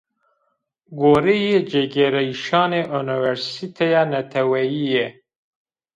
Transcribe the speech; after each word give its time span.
Goreyê 0.99 1.59
cigêrayîşanê 1.69 2.81
Unîversîteya 2.97 4.03
Neteweyîye 4.11 5.07